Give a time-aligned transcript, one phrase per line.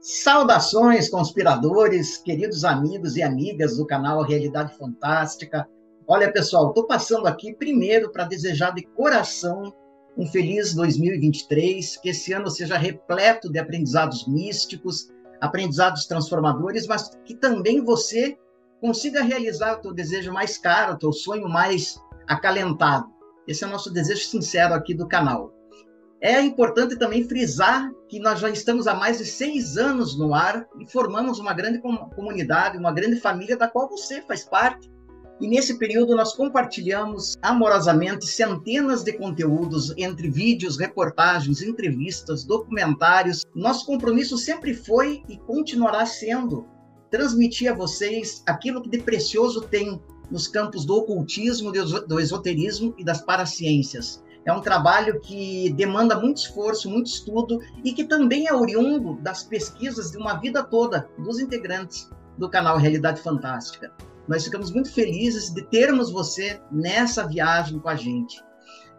[0.00, 5.68] Saudações, conspiradores, queridos amigos e amigas do canal Realidade Fantástica.
[6.06, 9.74] Olha, pessoal, estou passando aqui primeiro para desejar de coração
[10.16, 17.34] um feliz 2023, que esse ano seja repleto de aprendizados místicos, aprendizados transformadores, mas que
[17.34, 18.38] também você
[18.80, 23.08] consiga realizar o teu desejo mais caro, o teu sonho mais acalentado.
[23.48, 25.52] Esse é o nosso desejo sincero aqui do canal.
[26.20, 30.66] É importante também frisar que nós já estamos há mais de seis anos no ar
[30.80, 34.90] e formamos uma grande comunidade, uma grande família da qual você faz parte.
[35.40, 43.44] E nesse período nós compartilhamos amorosamente centenas de conteúdos entre vídeos, reportagens, entrevistas, documentários.
[43.54, 46.66] Nosso compromisso sempre foi e continuará sendo
[47.12, 53.04] transmitir a vocês aquilo que de precioso tem nos campos do ocultismo, do esoterismo e
[53.04, 58.54] das paraciências é um trabalho que demanda muito esforço, muito estudo e que também é
[58.54, 63.92] oriundo das pesquisas de uma vida toda dos integrantes do canal Realidade Fantástica.
[64.26, 68.42] Nós ficamos muito felizes de termos você nessa viagem com a gente.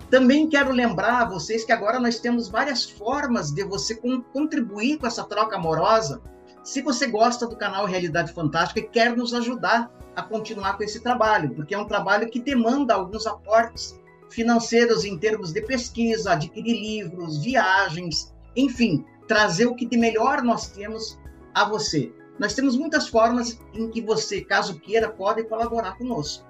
[0.10, 3.96] Também quero lembrar a vocês que agora nós temos várias formas de você
[4.34, 6.22] contribuir com essa troca amorosa.
[6.64, 11.02] Se você gosta do canal Realidade Fantástica e quer nos ajudar a continuar com esse
[11.02, 13.99] trabalho, porque é um trabalho que demanda alguns aportes
[14.30, 20.68] financeiros em termos de pesquisa, adquirir livros, viagens, enfim, trazer o que de melhor nós
[20.68, 21.20] temos
[21.54, 22.12] a você.
[22.40, 26.48] Nós temos muitas formas em que você, caso queira, pode colaborar conosco.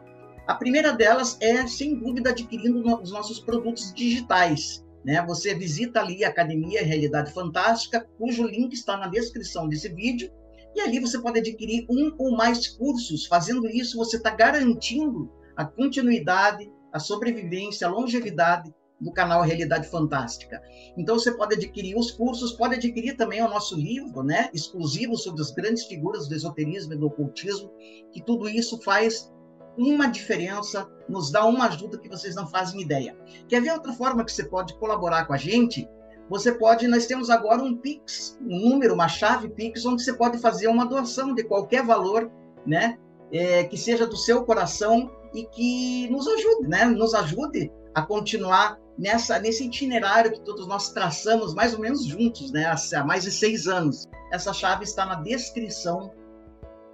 [0.47, 4.85] A primeira delas é, sem dúvida, adquirindo os nossos produtos digitais.
[5.03, 5.23] Né?
[5.25, 10.31] Você visita ali a Academia Realidade Fantástica, cujo link está na descrição desse vídeo,
[10.75, 13.25] e ali você pode adquirir um ou mais cursos.
[13.25, 20.61] Fazendo isso, você está garantindo a continuidade a sobrevivência, a longevidade do canal Realidade Fantástica.
[20.97, 25.41] Então você pode adquirir os cursos, pode adquirir também o nosso livro, né, exclusivo sobre
[25.41, 27.71] as grandes figuras do esoterismo e do ocultismo,
[28.11, 29.31] que tudo isso faz
[29.77, 33.17] uma diferença, nos dá uma ajuda que vocês não fazem ideia.
[33.47, 35.87] Quer ver outra forma que você pode colaborar com a gente?
[36.29, 40.37] Você pode, nós temos agora um Pix, um número, uma chave Pix, onde você pode
[40.39, 42.29] fazer uma doação de qualquer valor,
[42.67, 42.99] né,
[43.31, 46.85] é, que seja do seu coração e que nos ajude, né?
[46.85, 52.51] Nos ajude a continuar nessa nesse itinerário que todos nós traçamos mais ou menos juntos,
[52.51, 52.65] né?
[52.65, 54.07] Há mais de seis anos.
[54.31, 56.11] Essa chave está na descrição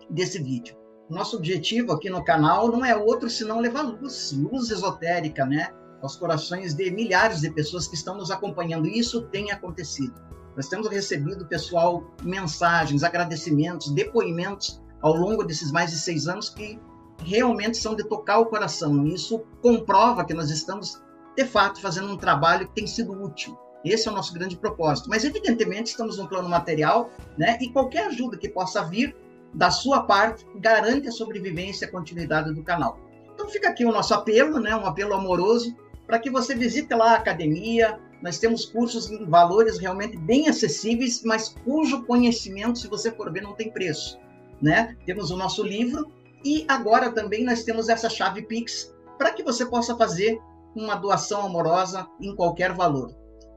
[0.09, 0.75] desse vídeo.
[1.09, 5.69] Nosso objetivo aqui no canal não é outro senão levar luz, luz esotérica, né?
[6.01, 8.87] Aos corações de milhares de pessoas que estão nos acompanhando.
[8.87, 10.13] Isso tem acontecido.
[10.55, 16.79] Nós temos recebido, pessoal, mensagens, agradecimentos, depoimentos ao longo desses mais de seis anos que
[17.23, 19.05] realmente são de tocar o coração.
[19.05, 20.99] Isso comprova que nós estamos,
[21.37, 23.55] de fato, fazendo um trabalho que tem sido útil.
[23.85, 25.07] Esse é o nosso grande propósito.
[25.07, 27.55] Mas, evidentemente, estamos no plano material, né?
[27.61, 29.15] E qualquer ajuda que possa vir
[29.53, 32.99] da sua parte garante a sobrevivência e a continuidade do canal.
[33.31, 34.75] Então, fica aqui o nosso apelo, né?
[34.75, 35.75] Um apelo amoroso
[36.07, 37.99] para que você visite lá a academia.
[38.23, 43.43] Nós temos cursos em valores realmente bem acessíveis, mas cujo conhecimento, se você for ver,
[43.43, 44.17] não tem preço.
[44.61, 44.95] Né?
[45.05, 46.11] Temos o nosso livro,
[46.43, 50.39] e agora também nós temos essa chave Pix para que você possa fazer
[50.75, 53.15] uma doação amorosa em qualquer valor.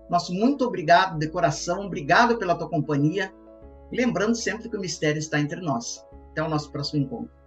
[0.09, 3.33] Nosso muito obrigado de coração, obrigado pela tua companhia.
[3.93, 6.03] Lembrando sempre que o mistério está entre nós.
[6.31, 7.38] Até o nosso próximo encontro.